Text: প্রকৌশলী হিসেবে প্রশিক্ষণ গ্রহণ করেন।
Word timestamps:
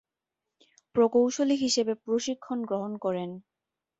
প্রকৌশলী 0.95 1.55
হিসেবে 1.55 1.93
প্রশিক্ষণ 2.05 2.59
গ্রহণ 2.65 2.93
করেন। 2.97 3.29